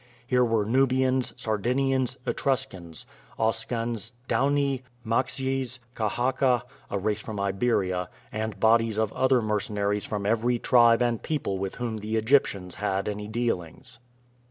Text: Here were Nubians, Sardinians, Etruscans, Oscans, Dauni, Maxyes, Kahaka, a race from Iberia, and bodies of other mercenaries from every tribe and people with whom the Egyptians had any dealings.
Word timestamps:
Here 0.25 0.43
were 0.43 0.65
Nubians, 0.65 1.31
Sardinians, 1.39 2.17
Etruscans, 2.25 3.05
Oscans, 3.37 4.13
Dauni, 4.27 4.81
Maxyes, 5.05 5.77
Kahaka, 5.95 6.63
a 6.89 6.97
race 6.97 7.19
from 7.21 7.39
Iberia, 7.39 8.09
and 8.31 8.59
bodies 8.59 8.97
of 8.97 9.13
other 9.13 9.43
mercenaries 9.43 10.05
from 10.05 10.25
every 10.25 10.57
tribe 10.57 11.03
and 11.03 11.21
people 11.21 11.59
with 11.59 11.75
whom 11.75 11.97
the 11.97 12.15
Egyptians 12.15 12.77
had 12.77 13.07
any 13.07 13.27
dealings. 13.27 13.99